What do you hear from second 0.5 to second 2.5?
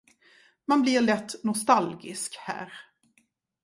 Man blir lätt nostalgisk